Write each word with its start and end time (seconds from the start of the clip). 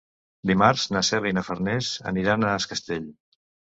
Dimarts 0.51 0.85
na 0.95 1.03
Cel 1.11 1.27
i 1.31 1.35
na 1.39 1.45
Farners 1.49 1.91
aniran 2.13 2.49
a 2.49 2.57
Es 2.63 2.67
Castell. 2.73 3.07